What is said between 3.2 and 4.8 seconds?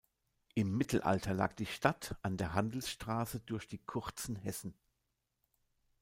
durch die Kurzen Hessen.